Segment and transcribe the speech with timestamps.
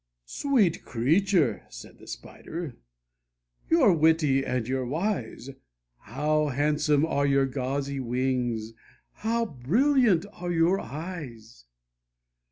[0.25, 2.75] '"Sweet creature," said the Spider,
[3.69, 5.51] "you're witty and you're wise!
[5.99, 8.73] How handsome are your gauzy wings,
[9.11, 11.65] how brilliant are your eyes